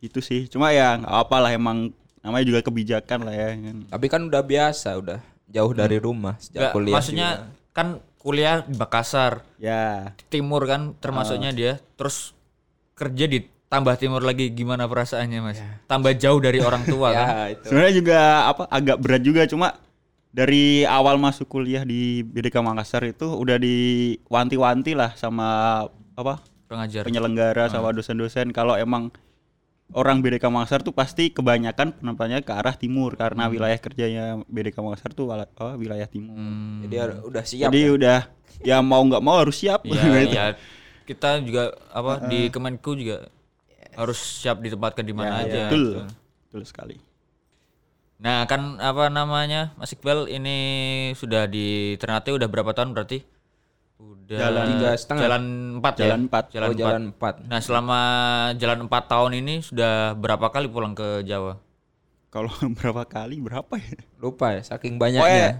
Itu 0.00 0.24
sih. 0.24 0.48
Cuma 0.48 0.72
ya 0.72 0.96
nggak 0.96 1.12
apa 1.12 1.36
lah 1.38 1.52
emang 1.52 1.92
namanya 2.24 2.44
juga 2.48 2.60
kebijakan 2.64 3.28
lah 3.28 3.34
ya. 3.36 3.48
kan. 3.52 3.76
Tapi 3.84 4.06
kan 4.08 4.20
udah 4.24 4.40
biasa, 4.40 4.96
udah 4.96 5.20
jauh 5.46 5.72
dari 5.72 6.00
rumah 6.00 6.40
sejak 6.40 6.72
kuliah. 6.72 6.96
maksudnya 6.96 7.28
kan 7.70 8.00
kuliah 8.16 8.64
di 8.64 8.74
Makassar, 8.74 9.44
Ya. 9.60 10.16
timur 10.26 10.64
kan 10.64 10.96
termasuknya 10.96 11.52
dia. 11.52 11.72
Terus 11.94 12.32
kerja 12.96 13.28
di 13.28 13.44
tambah 13.66 13.94
timur 13.94 14.20
lagi 14.20 14.48
gimana 14.48 14.84
perasaannya 14.84 15.40
Mas? 15.40 15.58
Tambah 15.84 16.14
jauh 16.14 16.38
dari 16.38 16.58
orang 16.58 16.82
tua 16.82 17.10
kan. 17.14 17.26
ya 17.26 17.42
itu. 17.50 17.66
Sebenarnya 17.66 17.94
juga 17.94 18.18
apa 18.46 18.62
agak 18.68 18.96
berat 18.96 19.22
juga 19.22 19.42
cuma 19.44 19.68
dari 20.30 20.64
awal 20.84 21.16
masuk 21.16 21.46
kuliah 21.46 21.82
di 21.82 22.20
BDK 22.20 22.60
Makassar 22.60 23.02
itu 23.04 23.26
udah 23.26 23.56
diwanti-wanti 23.56 24.92
lah 24.92 25.14
sama 25.14 25.48
apa 26.12 26.40
Pengajar. 26.66 27.02
penyelenggara 27.02 27.66
sama 27.68 27.90
dosen-dosen 27.90 28.50
kalau 28.50 28.74
emang 28.74 29.08
orang 29.92 30.18
BDK 30.18 30.46
Makassar 30.46 30.82
tuh 30.82 30.90
pasti 30.90 31.30
kebanyakan 31.30 31.94
penempatannya 31.94 32.42
ke 32.42 32.52
arah 32.52 32.74
timur 32.74 33.14
karena 33.14 33.46
wilayah 33.46 33.76
kerjanya 33.76 34.24
BDK 34.44 34.76
Makassar 34.76 35.10
tuh 35.10 35.26
wala- 35.26 35.46
apa, 35.48 35.74
wilayah 35.74 36.04
timur. 36.04 36.34
Hmm. 36.34 36.82
Jadi 36.82 36.94
udah 37.22 37.44
siap. 37.44 37.70
Jadi 37.70 37.80
udah 37.88 38.18
ya 38.60 38.78
mau 38.80 39.00
nggak 39.00 39.20
mau 39.20 39.38
harus 39.38 39.56
siap. 39.56 39.82
Iya, 39.82 40.02
Gitu. 40.22 40.34
ya 40.34 40.46
kita 41.06 41.38
juga 41.40 41.62
apa 41.88 42.26
di 42.26 42.50
Kemenku 42.50 42.92
juga 42.92 43.30
harus 43.96 44.18
siap 44.20 44.60
ditempatkan 44.60 45.02
di 45.02 45.14
mana 45.16 45.42
aja. 45.42 45.72
Betul. 45.72 46.04
Betul 46.46 46.62
sekali. 46.68 46.96
Nah, 48.16 48.48
kan 48.48 48.80
apa 48.80 49.12
namanya? 49.12 49.76
Mas 49.76 49.92
Iqbal 49.92 50.28
ini 50.32 50.56
sudah 51.12 51.44
di 51.44 51.96
Ternate 52.00 52.32
udah 52.32 52.48
berapa 52.48 52.72
tahun 52.72 52.96
berarti? 52.96 53.20
Udah 53.96 54.40
Jalan 54.40 54.64
tiga 54.76 54.88
setengah. 54.96 55.22
Jalan 55.24 55.42
4 55.80 55.84
ya? 55.84 56.04
Jalan 56.08 56.20
empat. 56.28 56.44
Jalan 56.52 56.68
oh, 56.68 56.72
empat. 56.72 56.80
jalan 56.80 57.02
4. 57.44 57.50
Nah, 57.52 57.60
selama 57.60 57.98
jalan 58.56 58.78
4 58.88 59.12
tahun 59.12 59.32
ini 59.44 59.54
sudah 59.64 59.92
berapa 60.16 60.46
kali 60.48 60.66
pulang 60.68 60.96
ke 60.96 61.24
Jawa? 61.28 61.60
Kalau 62.32 62.52
berapa 62.80 63.04
kali 63.04 63.36
berapa 63.40 63.74
ya? 63.76 63.96
Lupa 64.20 64.56
ya, 64.56 64.62
saking 64.64 64.96
Oh 65.00 65.08
ya, 65.08 65.20
banyaknya. 65.24 65.50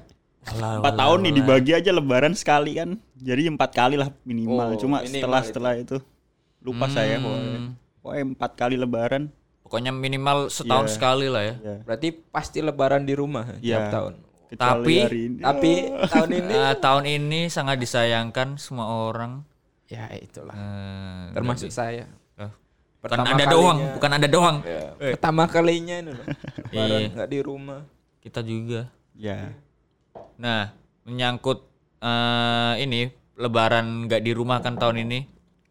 empat 0.80 0.94
tahun 0.94 1.18
nih 1.26 1.32
dibagi 1.42 1.72
aja 1.76 1.90
lebaran 1.92 2.32
sekali 2.36 2.76
kan. 2.76 3.00
Jadi 3.20 3.52
empat 3.52 3.70
kali 3.72 3.96
lah 4.00 4.12
minimal. 4.24 4.72
Oh, 4.72 4.80
Cuma 4.80 5.00
minimal 5.04 5.12
setelah 5.12 5.40
itu. 5.40 5.48
setelah 5.52 5.72
itu 5.76 5.96
lupa 6.64 6.86
saya 6.90 7.20
pokoknya. 7.22 7.60
Pokoknya 8.06 8.22
empat 8.30 8.50
kali 8.54 8.78
lebaran. 8.78 9.34
Pokoknya 9.66 9.90
minimal 9.90 10.46
setahun 10.46 10.86
Iya. 10.86 10.94
sekali 10.94 11.26
lah 11.26 11.42
ya. 11.42 11.54
Ya. 11.58 11.76
Berarti 11.82 12.08
pasti 12.30 12.62
lebaran 12.62 13.02
di 13.02 13.18
rumah 13.18 13.58
tiap 13.58 13.82
Iya. 13.82 13.90
tahun. 13.90 14.14
Kecuali 14.46 14.62
Tapi- 14.62 15.02
hari 15.02 15.20
ini. 15.26 15.38
Tapi 15.42 15.72
tahun 16.06 16.30
ini 16.32 16.54
Nah, 16.54 16.74
tahun 16.78 17.04
ini 17.04 17.40
sangat 17.50 17.76
disayangkan 17.76 18.48
semua 18.56 18.86
orang. 19.10 19.42
ya 19.86 20.06
itulah. 20.12 20.50
Eh, 20.50 21.26
Termasuk 21.30 21.70
saya. 21.70 22.06
eh, 22.36 22.50
bukan 22.98 23.18
anda 23.18 23.26
kalinya- 23.36 23.50
doang, 23.50 23.78
bukan 23.94 24.10
anda 24.12 24.28
doang. 24.28 24.56
Pertama 24.98 25.42
kalinya 25.46 25.94
ini 25.96 26.10
loh. 26.10 26.26
Lebaran 26.70 27.00
Iya. 27.00 27.08
nggak 27.10 27.28
di 27.28 27.40
rumah. 27.40 27.80
Kita 28.18 28.40
juga. 28.40 28.86
Ya. 29.14 29.50
Nah, 30.36 30.70
menyangkut 31.02 31.66
eh, 31.98 32.74
ini 32.80 33.10
Lebaran 33.34 34.06
nggak 34.06 34.22
di 34.22 34.30
rumah 34.30 34.58
kan 34.58 34.74
tahun 34.74 35.02
ini, 35.02 35.26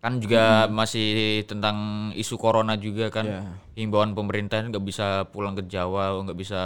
kan 0.05 0.21
juga 0.21 0.43
masih 0.69 1.07
tentang 1.43 1.77
isu 2.13 2.37
corona 2.37 2.77
juga 2.77 3.09
kan, 3.09 3.25
Iya. 3.25 3.41
himbauan 3.75 4.13
pemerintah 4.13 4.61
nggak 4.61 4.79
bisa 4.79 5.05
pulang 5.25 5.53
ke 5.53 5.65
Jawa, 5.65 6.13
nggak 6.21 6.37
bisa 6.37 6.61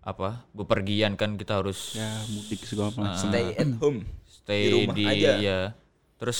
apa 0.00 0.46
bepergian 0.52 1.12
kan 1.12 1.34
kita 1.34 1.58
harus 1.58 1.92
Ya 1.92 2.06
mudik 2.28 2.62
segala 2.62 2.94
macam. 2.94 3.18
Stay 3.18 3.52
at 3.52 3.70
home. 3.76 4.06
stay 4.24 4.62
di 4.62 4.70
rumah 4.72 4.94
di, 4.94 5.04
aja. 5.04 5.32
ya. 5.36 5.60
Terus 6.16 6.38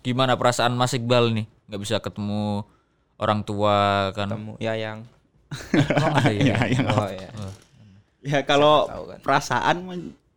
gimana 0.00 0.34
perasaan 0.34 0.72
Mas 0.72 0.94
Iqbal 0.94 1.34
nih? 1.34 1.46
Nggak 1.66 1.80
bisa 1.80 1.96
ketemu 1.98 2.62
orang 3.18 3.42
tua 3.42 3.76
kan? 4.12 4.30
Temu 4.30 4.54
Yayang. 4.62 5.04
Oh, 5.52 6.16
ya? 6.24 6.40
Ya, 6.40 6.58
yang 6.64 6.86
Oh 6.88 7.10
ya. 7.10 7.28
Ya 8.22 8.38
kalau 8.42 8.86
kan. 8.88 9.18
perasaan 9.20 9.76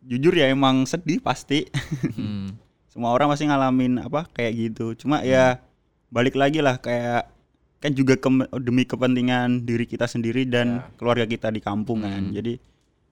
jujur 0.02 0.34
ya 0.34 0.50
emang 0.50 0.84
sedih 0.84 1.18
pasti. 1.18 1.70
Hmm. 2.12 2.58
Semua 2.96 3.12
orang 3.12 3.28
pasti 3.28 3.44
ngalamin 3.44 4.00
apa 4.00 4.24
kayak 4.32 4.52
gitu. 4.56 4.96
Cuma 4.96 5.20
ya 5.20 5.60
balik 6.08 6.32
lagi 6.32 6.64
lah 6.64 6.80
kayak 6.80 7.28
kan 7.76 7.92
juga 7.92 8.16
kem- 8.16 8.48
demi 8.56 8.88
kepentingan 8.88 9.68
diri 9.68 9.84
kita 9.84 10.08
sendiri 10.08 10.48
dan 10.48 10.80
keluarga 10.96 11.28
kita 11.28 11.52
di 11.52 11.60
kampung 11.60 12.00
kan. 12.08 12.32
Jadi 12.32 12.56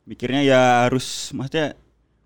mikirnya 0.09 0.41
ya 0.41 0.61
harus 0.88 1.37
maksudnya 1.37 1.76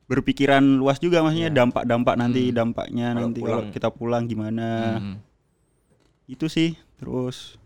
berpikiran 0.06 0.62
luas 0.78 1.02
juga 1.02 1.18
maksudnya 1.20 1.50
dampak-dampak 1.50 2.14
nanti 2.14 2.54
dampaknya 2.54 3.10
nanti 3.12 3.42
kalau 3.42 3.66
kita 3.74 3.88
pulang 3.90 4.30
gimana. 4.30 5.02
Hmm. 5.02 5.16
Itu 6.30 6.46
sih. 6.46 6.78
Terus 7.02 7.58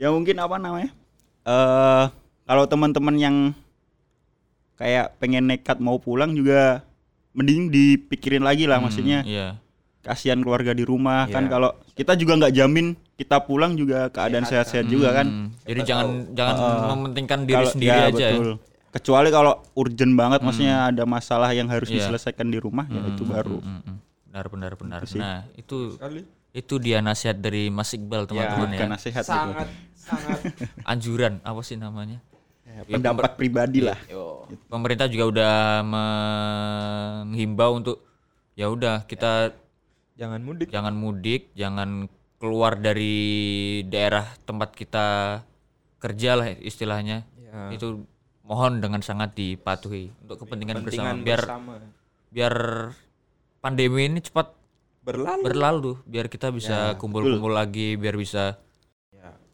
ya 0.00 0.08
mungkin 0.08 0.40
apa 0.40 0.56
namanya? 0.56 0.96
Eh 1.44 2.04
kalau 2.48 2.64
teman-teman 2.64 3.20
yang 3.20 3.36
kayak 4.80 5.12
pengen 5.20 5.44
nekat 5.44 5.76
mau 5.76 6.00
pulang 6.00 6.32
juga 6.32 6.88
mending 7.32 7.68
dipikirin 7.68 8.42
lagi 8.42 8.64
lah 8.64 8.78
maksudnya 8.78 9.22
Iya. 9.22 9.58
kasihan 10.00 10.38
keluarga 10.38 10.72
di 10.72 10.82
rumah 10.82 11.26
kan 11.26 11.44
Iya. 11.44 11.50
kalau 11.50 11.70
kita 11.92 12.12
juga 12.14 12.32
nggak 12.36 12.54
jamin 12.54 12.86
kita 13.14 13.36
pulang 13.40 13.74
juga 13.74 14.08
keadaan 14.08 14.44
sehat-sehat 14.44 14.86
juga 14.86 15.12
kan 15.12 15.26
Hmm. 15.26 15.48
Jadi 15.62 15.80
jangan 15.84 16.06
jangan 16.32 16.54
mementingkan 16.88 17.40
diri 17.44 17.56
Kalau- 17.56 17.70
sendiri 17.70 17.94
ya, 17.94 18.08
aja 18.08 18.24
ya. 18.24 18.32
betul. 18.34 18.52
kecuali 18.90 19.28
kalau 19.30 19.52
urgent 19.72 20.12
banget 20.12 20.40
maksudnya 20.40 20.90
ada 20.90 21.04
masalah 21.04 21.50
yang 21.50 21.68
harus 21.68 21.86
Iya. 21.86 22.02
diselesaikan 22.02 22.48
di 22.48 22.58
rumah 22.58 22.86
ya 22.86 22.98
itu 23.06 23.22
baru 23.22 23.62
Mm, 23.62 23.80
mm. 23.80 23.96
Benar 24.26 24.46
benar 24.46 24.72
benar. 24.74 25.00
sih. 25.06 25.18
Nah, 25.18 25.46
itu 25.52 25.94
itu 26.50 26.74
dia 26.78 26.98
nasihat 26.98 27.34
dari 27.34 27.66
Mas 27.66 27.90
Iqbal 27.90 28.26
teman-teman 28.26 28.66
ya. 28.68 28.78
bukan 28.78 28.90
nasihat. 28.90 29.22
Sangat 29.22 29.70
sangat. 29.94 30.38
Anjuran 30.90 31.38
apa 31.40 31.60
sih 31.60 31.74
namanya? 31.74 32.18
Ya, 32.70 32.82
pendapat 32.86 33.34
pribadi 33.34 33.82
lah 33.82 33.98
Yo. 34.06 34.46
Pemerintah 34.70 35.06
juga 35.10 35.24
udah 35.30 35.54
menghimbau 35.84 37.76
untuk 37.76 38.02
ya 38.54 38.70
udah 38.70 39.04
kita 39.06 39.54
Jangan 40.14 40.40
mudik. 40.44 40.68
jangan 40.68 40.94
mudik, 40.94 41.48
jangan 41.56 42.10
keluar 42.36 42.76
dari 42.76 43.80
daerah 43.88 44.28
tempat 44.44 44.76
kita 44.76 45.06
kerja 45.96 46.30
lah 46.36 46.48
istilahnya. 46.60 47.24
Ya. 47.40 47.72
Itu 47.72 48.04
mohon 48.44 48.80
dengan 48.84 49.00
sangat 49.00 49.32
dipatuhi 49.32 50.10
untuk 50.24 50.44
kepentingan, 50.44 50.82
bersama 50.82 51.14
Kepentingan 51.14 51.16
biar 51.24 51.40
bersama. 51.40 51.72
biar 52.30 52.54
pandemi 53.62 54.02
ini 54.10 54.20
cepat 54.20 54.50
berlalu. 55.00 55.42
berlalu 55.46 55.92
biar 56.04 56.26
kita 56.26 56.50
bisa 56.50 56.98
kumpul-kumpul 56.98 57.54
lagi 57.54 57.94
biar 57.94 58.18
bisa 58.18 58.58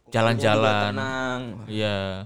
jalan-jalan 0.08 0.94
Tenang. 0.94 1.42
iya 1.66 2.24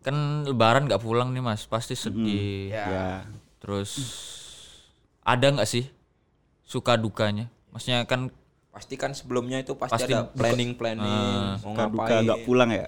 kan 0.00 0.16
lebaran 0.42 0.84
nggak 0.84 0.98
pulang 0.98 1.30
nih 1.30 1.40
mas 1.40 1.64
pasti 1.64 1.92
sedih 1.92 2.70
Ya. 2.70 2.84
ya 2.84 3.06
terus 3.58 3.90
ada 5.22 5.46
nggak 5.50 5.66
sih 5.66 5.84
suka 6.62 6.94
dukanya 6.94 7.48
maksudnya 7.68 8.04
kan 8.04 8.32
Pasti 8.70 8.94
kan 8.94 9.10
sebelumnya 9.10 9.58
itu 9.58 9.74
pasti, 9.74 9.98
Pasti 9.98 10.14
ada 10.14 10.30
planning 10.30 10.78
planning 10.78 11.02
mau 11.02 11.58
suka 11.74 11.84
duka 11.84 12.06
ngapain. 12.06 12.22
nggak 12.22 12.40
pulang 12.44 12.70
ya 12.70 12.86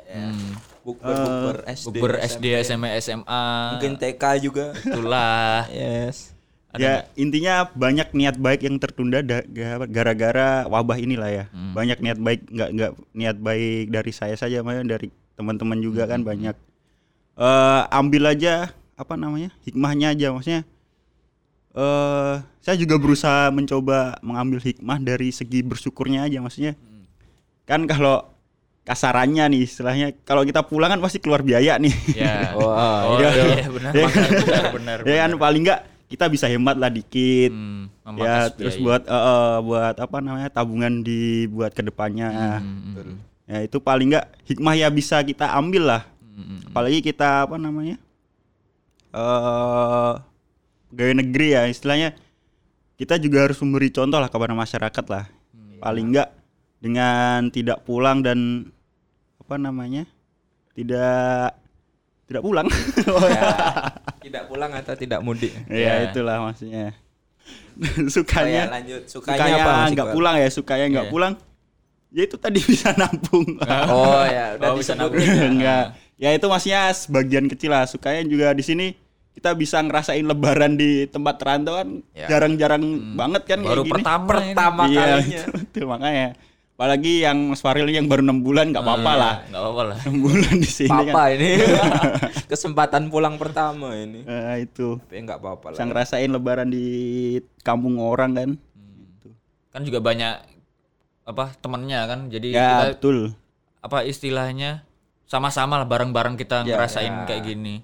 Bukber 0.80 1.10
bukber 1.12 1.56
SD. 1.68 1.86
bukber 1.90 2.12
SD 2.22 2.44
SMA 2.62 2.88
SMA 2.98 3.44
Mungkin 3.74 3.92
TK 3.96 4.22
juga. 4.40 4.70
itulah 4.86 5.66
yes. 5.68 6.38
ya 6.72 7.02
intinya 7.14 7.66
banyak 7.68 8.08
niat 8.12 8.38
baik 8.38 8.62
yang 8.62 8.78
tertunda 8.78 9.20
da- 9.20 9.42
ga- 9.44 9.84
gara-gara 9.84 10.62
wabah 10.64 10.96
inilah 10.96 11.28
ya 11.28 11.44
Hmm. 11.50 11.74
banyak 11.74 11.98
niat 11.98 12.16
baik 12.16 12.46
nggak 12.46 12.70
nggak 12.72 12.92
niat 13.12 13.36
baik 13.36 13.86
dari 13.90 14.12
saya 14.12 14.32
saja 14.32 14.62
maksudnya 14.62 14.96
dari 14.96 15.10
teman-teman 15.34 15.78
juga 15.78 16.06
Hmm. 16.06 16.12
kan 16.12 16.20
banyak 16.24 16.56
eh 17.42 17.82
ambil 17.90 18.22
aja 18.28 18.70
apa 18.94 19.14
namanya 19.14 19.50
hikmahnya 19.60 20.14
aja 20.14 20.30
maksudnya 20.30 20.62
eh 21.72 22.34
saya 22.62 22.76
juga 22.76 22.94
berusaha 22.94 23.50
mencoba 23.50 24.20
mengambil 24.20 24.60
hikmah 24.60 25.00
dari 25.00 25.32
segi 25.32 25.64
bersyukurnya 25.64 26.22
aja 26.22 26.38
maksudnya 26.38 26.78
Hmm. 26.78 27.08
kan 27.64 27.80
kalau 27.84 28.28
kasarannya 28.82 29.46
nih 29.48 29.60
istilahnya 29.62 30.06
kalau 30.22 30.42
kita 30.42 30.62
pulang 30.62 30.90
kan 30.90 30.98
pasti 30.98 31.18
keluar 31.18 31.40
biaya 31.40 31.78
nih. 31.78 31.94
Ya. 32.12 32.50
Wah, 32.52 32.66
oh, 33.08 33.18
iya. 33.18 33.30
iya, 33.30 33.66
benar, 33.66 33.92
Iya. 33.94 34.06
benar, 34.06 34.28
benar, 34.42 34.64
benar. 34.74 34.96
ya 35.06 35.14
kan 35.16 35.30
paling 35.38 35.62
enggak 35.62 35.80
kita 36.10 36.24
bisa 36.28 36.44
hemat 36.44 36.76
lah 36.76 36.90
dikit. 36.90 37.50
Hmm, 37.50 37.86
ya 38.18 38.50
terus 38.50 38.74
biaya. 38.74 38.84
buat 38.84 39.02
eh, 39.06 39.22
eh, 39.22 39.54
buat 39.62 39.94
apa 39.96 40.16
namanya 40.18 40.48
tabungan 40.50 41.00
dibuat 41.00 41.72
ke 41.72 41.80
depannya. 41.80 42.58
Hmm, 42.58 42.92
hmm, 42.92 43.16
Ya 43.46 43.58
itu 43.62 43.78
paling 43.78 44.12
enggak 44.12 44.26
hikmah 44.44 44.74
ya 44.74 44.88
bisa 44.88 45.22
kita 45.22 45.50
ambil 45.52 45.82
lah. 45.88 46.02
Hmm, 46.32 46.44
hmm. 46.44 46.58
Apalagi 46.68 46.98
kita 47.00 47.44
apa 47.44 47.56
namanya? 47.56 47.96
eh 49.12 50.12
pegawai 50.88 51.16
negeri 51.18 51.48
ya 51.52 51.62
istilahnya 51.66 52.16
kita 52.96 53.16
juga 53.16 53.44
harus 53.44 53.60
memberi 53.60 53.88
contoh 53.88 54.16
lah 54.16 54.28
kepada 54.28 54.52
masyarakat 54.52 55.04
lah. 55.06 55.24
Paling 55.78 56.14
enggak 56.14 56.28
dengan 56.78 57.48
tidak 57.48 57.82
pulang 57.82 58.20
dan 58.20 58.70
apa 59.38 59.54
namanya? 59.56 60.06
tidak 60.72 61.52
tidak 62.24 62.40
pulang. 62.40 62.64
Ya, 63.28 63.42
tidak 64.24 64.42
pulang 64.46 64.70
atau 64.72 64.94
tidak 64.94 65.20
mudik. 65.20 65.52
ya 65.68 66.00
Ya. 66.00 66.08
itulah 66.08 66.40
maksudnya. 66.40 66.92
Oh, 67.74 67.82
ya, 67.82 68.06
sukanya 68.06 68.62
lanjut. 68.70 69.02
Sukanya, 69.10 69.36
sukanya 69.42 69.56
apa? 69.58 69.72
Nggak 69.90 70.08
pulang 70.14 70.34
ya, 70.38 70.48
sukanya 70.48 70.86
nggak 70.88 71.06
Iya. 71.08 71.12
pulang. 71.12 71.32
Ya 72.12 72.22
itu 72.22 72.36
tadi 72.38 72.60
bisa 72.62 72.92
nampung. 72.94 73.58
Oh 73.88 74.22
ya, 74.22 74.54
udah 74.60 74.68
Oh, 74.70 74.76
bisa 74.78 74.92
disebutin. 74.94 75.58
Enggak. 75.58 75.84
Ya 76.22 76.30
itu 76.30 76.46
maksudnya 76.46 76.86
sebagian 76.92 77.50
kecil 77.50 77.74
lah. 77.74 77.82
Sukanya 77.82 78.22
juga 78.22 78.54
di 78.54 78.62
sini 78.62 78.94
kita 79.32 79.52
bisa 79.52 79.80
ngerasain 79.80 80.22
lebaran 80.22 80.76
di 80.76 81.04
tempat 81.06 81.34
rantau 81.36 81.74
kan 81.74 81.88
Ya. 82.12 82.30
jarang-jarang 82.30 82.84
banget 83.12 83.42
kan 83.44 83.58
Baru 83.60 83.82
kayak 83.82 83.84
gini. 83.84 83.92
pertama 83.98 84.30
ini. 84.30 84.46
Pertama 84.48 84.82
iya, 84.86 85.02
kalinya. 85.02 85.40
Itu, 85.42 85.50
itu 85.58 85.78
makanya. 85.82 86.28
Apalagi 86.72 87.12
yang 87.20 87.38
Mas 87.46 87.60
Faril 87.60 87.86
yang 87.86 88.06
baru 88.06 88.22
enam 88.22 88.38
bulan 88.40 88.70
nggak 88.70 88.82
apa-apa 88.82 89.06
Iya, 89.08 89.18
lah. 89.18 89.34
nggak 89.44 89.62
apa-apa 89.62 89.82
lah. 89.84 89.96
Enam 89.98 90.16
bulan 90.20 90.54
di 90.56 90.70
sini 90.70 90.90
Papa 90.90 91.10
kan. 91.20 91.30
ini. 91.32 91.48
Kesempatan 92.50 93.02
pulang 93.08 93.34
pertama 93.36 93.86
ini. 93.94 94.20
Eh, 94.22 94.56
itu. 94.62 94.98
Tapi 95.00 95.16
enggak 95.16 95.38
apa-apa 95.38 95.66
lah. 95.68 95.74
Bisa 95.74 95.84
ngerasain 95.84 96.30
lebaran 96.30 96.68
di 96.68 96.86
kampung 97.60 97.98
orang 97.98 98.30
kan. 98.32 98.50
Kan 99.70 99.82
juga 99.82 99.98
banyak 99.98 100.34
apa 101.24 101.54
temennya 101.56 102.00
kan. 102.04 102.20
Jadi 102.28 102.50
Ya, 102.50 102.66
kita 102.68 102.86
betul. 102.94 103.18
apa 103.78 103.98
istilahnya 104.02 104.82
sama-sama 105.32 105.80
lah 105.80 105.88
bareng-bareng 105.88 106.36
kita 106.36 106.60
Ya, 106.62 106.76
ngerasain 106.76 107.08
ya. 107.08 107.24
kayak 107.24 107.42
gini. 107.46 107.80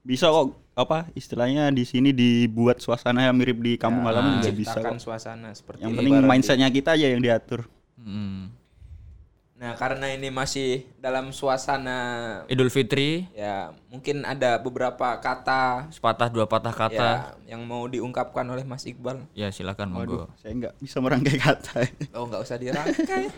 Bisa 0.00 0.30
kok 0.30 0.54
apa 0.72 1.10
istilahnya 1.12 1.74
di 1.74 1.82
sini 1.82 2.14
dibuat 2.14 2.78
suasana 2.78 3.26
yang 3.26 3.34
mirip 3.34 3.58
di 3.58 3.74
kampung 3.74 4.06
halaman 4.06 4.38
juga 4.38 4.54
bisa 4.54 4.78
kok. 4.78 5.02
suasana 5.02 5.50
seperti 5.50 5.82
Yang 5.82 5.92
penting 5.98 6.14
mindsetnya 6.22 6.70
kita 6.70 6.94
aja 6.94 7.10
yang 7.10 7.18
diatur. 7.18 7.66
Hmm. 7.98 8.54
Nah, 9.58 9.74
karena 9.74 10.14
ini 10.14 10.30
masih 10.30 10.86
dalam 10.96 11.34
suasana 11.34 11.98
Idul 12.46 12.70
Fitri 12.70 13.26
ya, 13.34 13.74
mungkin 13.90 14.22
ada 14.22 14.54
beberapa 14.54 15.18
kata 15.18 15.90
sepatah 15.90 16.30
dua 16.30 16.46
patah 16.46 16.70
kata. 16.70 17.34
ya, 17.42 17.58
yang 17.58 17.66
mau 17.66 17.82
diungkapkan 17.84 18.46
oleh 18.46 18.62
Mas 18.62 18.86
Iqbal. 18.86 19.26
Ya, 19.34 19.50
silakan 19.50 19.90
monggo. 19.90 20.30
Saya 20.38 20.54
nggak 20.54 20.78
bisa 20.78 21.02
merangkai 21.02 21.42
kata. 21.42 21.90
Oh, 22.14 22.30
nggak 22.30 22.38
usah 22.38 22.54
dirangkai. 22.54 23.34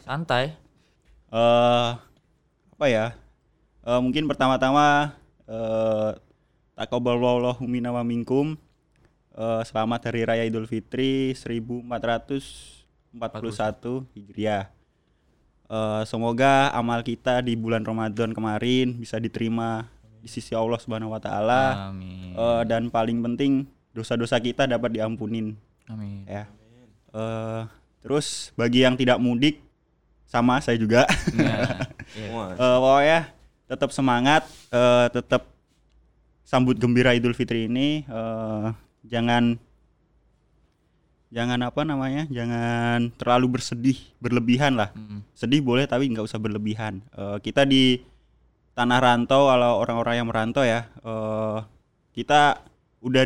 Santai. 0.00 0.56
eh 1.28 1.90
apa 2.78 2.86
ya? 2.86 3.10
Eh, 3.82 3.98
mungkin 3.98 4.30
pertama-tama 4.30 5.10
eh 5.50 6.14
takabbalallahu 6.78 7.58
minna 7.66 7.90
wa 7.90 8.06
minkum. 8.06 8.54
Eh, 9.34 9.62
selamat 9.66 10.06
hari 10.06 10.22
raya 10.22 10.46
Idul 10.46 10.70
Fitri 10.70 11.34
1441 11.34 14.06
Hijriah. 14.14 14.70
Eh, 15.66 16.02
semoga 16.06 16.70
amal 16.70 17.02
kita 17.02 17.42
di 17.42 17.58
bulan 17.58 17.82
Ramadan 17.82 18.30
kemarin 18.30 18.94
bisa 18.94 19.18
diterima 19.18 19.90
di 20.22 20.30
sisi 20.30 20.54
Allah 20.54 20.78
Subhanahu 20.78 21.10
wa 21.10 21.18
taala. 21.18 21.90
Eh, 21.98 22.62
dan 22.62 22.94
paling 22.94 23.18
penting 23.26 23.66
dosa-dosa 23.90 24.38
kita 24.38 24.70
dapat 24.70 24.94
diampunin 24.94 25.58
Amin. 25.90 26.22
ya. 26.30 26.46
Eh, 27.10 27.62
terus 28.06 28.54
bagi 28.54 28.86
yang 28.86 28.94
tidak 28.94 29.18
mudik 29.18 29.66
sama 30.30 30.62
saya 30.62 30.78
juga. 30.78 31.10
Ya. 31.34 31.90
ya. 32.16 32.26
Wah, 32.32 32.48
Eh, 32.54 32.78
pokoknya 32.80 33.20
tetap 33.68 33.90
semangat, 33.92 34.42
eh, 34.72 35.06
tetap 35.12 35.42
sambut 36.44 36.78
gembira 36.80 37.12
Idul 37.12 37.36
Fitri 37.36 37.68
ini. 37.68 38.04
eh, 38.04 38.66
jangan 39.04 39.56
jangan 41.28 41.60
apa 41.60 41.84
namanya, 41.84 42.24
jangan 42.32 43.12
terlalu 43.20 43.60
bersedih, 43.60 44.00
berlebihan 44.16 44.80
lah. 44.80 44.88
Mm. 44.96 45.20
Sedih 45.36 45.60
boleh 45.60 45.84
tapi 45.84 46.08
nggak 46.08 46.24
usah 46.24 46.40
berlebihan. 46.40 47.04
Eh, 47.12 47.36
kita 47.44 47.68
di 47.68 48.00
tanah 48.72 48.98
rantau, 49.02 49.50
kalau 49.50 49.82
orang-orang 49.82 50.14
yang 50.24 50.28
merantau 50.30 50.64
ya, 50.64 50.88
eh, 51.04 51.58
kita 52.16 52.64
udah 53.04 53.24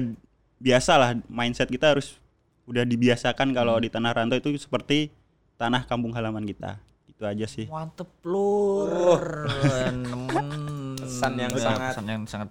biasa 0.58 0.92
lah 0.98 1.10
mindset 1.26 1.66
kita 1.70 1.94
harus 1.96 2.18
udah 2.66 2.86
dibiasakan 2.86 3.50
kalau 3.50 3.74
di 3.82 3.90
tanah 3.90 4.14
rantau 4.14 4.38
itu 4.38 4.54
seperti 4.54 5.10
tanah 5.58 5.86
kampung 5.86 6.14
halaman 6.14 6.42
kita. 6.46 6.78
Itu 7.22 7.30
aja 7.30 7.46
sih. 7.46 7.70
Mantep 7.70 8.10
lur. 8.26 9.46
Nemen. 9.46 10.98
Pesan 10.98 11.38
yang 11.38 11.50
Ya, 11.50 11.62
sangat- 11.62 11.94
pesan 11.94 12.06
yang 12.08 12.22
sangat 12.26 12.50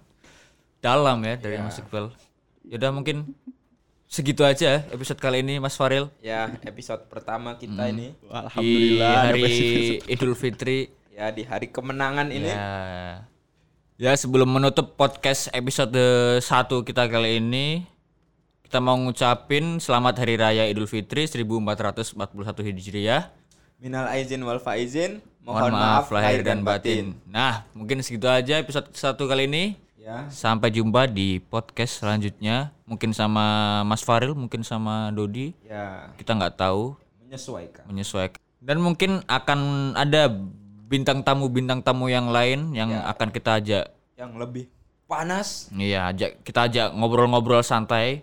dalam 0.80 1.20
ya 1.20 1.36
dari 1.36 1.60
Mas 1.60 1.76
Iqbal. 1.76 2.08
Yaudah 2.64 2.88
mungkin 2.88 3.36
segitu 4.08 4.40
aja 4.42 4.80
episode 4.88 5.20
kali 5.20 5.44
ini 5.44 5.60
Mas 5.60 5.76
Faril. 5.76 6.08
ya 6.20 6.48
episode 6.62 7.04
pertama 7.06 7.52
kita 7.54 7.84
ini 7.86 8.12
Di 8.14 8.32
Alhamdulillah 8.32 9.12
ada 9.12 9.28
hari. 9.28 10.00
Idul 10.06 10.32
Fitri. 10.32 10.78
ya 11.10 11.28
di 11.28 11.44
hari 11.44 11.68
kemenangan 11.68 12.32
ini 12.32 12.48
Ya. 12.48 13.28
Ya 14.00 14.12
sebelum 14.16 14.48
menutup 14.48 14.96
podcast 14.96 15.52
episode 15.52 15.92
1 16.40 16.40
kita 16.80 17.04
kali 17.06 17.38
ini 17.38 17.84
kita 18.62 18.80
mau 18.80 18.96
ngucapin 18.96 19.76
selamat 19.76 20.16
hari 20.16 20.40
raya 20.40 20.64
Idul 20.64 20.88
Fitri 20.88 21.28
1441 21.28 22.16
Hijriah. 22.64 23.41
Minal 23.82 24.06
aizin 24.14 24.38
wal 24.46 24.62
faizin 24.62 25.18
Mohon 25.42 25.74
maaf 25.74 26.06
lahir 26.14 26.46
dan 26.46 26.62
batin. 26.62 27.18
Nah, 27.26 27.66
mungkin 27.74 27.98
segitu 27.98 28.30
aja 28.30 28.62
episode 28.62 28.86
satu 28.94 29.26
kali 29.26 29.50
ini. 29.50 29.74
ya 29.98 30.30
Sampai 30.30 30.70
jumpa 30.70 31.10
di 31.10 31.42
podcast 31.42 31.98
selanjutnya. 31.98 32.70
Mungkin 32.86 33.10
sama 33.10 33.82
Mas 33.82 34.06
Faril, 34.06 34.38
mungkin 34.38 34.62
sama 34.62 35.10
Dodi. 35.10 35.50
ya 35.66 36.14
Kita 36.14 36.38
nggak 36.38 36.54
tahu, 36.62 36.94
menyesuaikan 37.26 37.82
menyesuaikan. 37.90 38.38
Dan 38.62 38.78
mungkin 38.78 39.26
akan 39.26 39.92
ada 39.98 40.30
bintang 40.86 41.26
tamu 41.26 41.50
bintang 41.50 41.82
tamu 41.82 42.06
yang 42.06 42.30
lain 42.30 42.70
yang 42.70 42.94
akan 43.02 43.34
kita 43.34 43.58
ajak. 43.58 43.90
yang 44.14 44.38
lebih 44.38 44.70
panas 45.10 45.66
Iya, 45.74 46.14
ajak 46.14 46.46
kita 46.46 46.70
ajak 46.70 46.88
ngobrol-ngobrol 46.94 47.66
santai. 47.66 48.22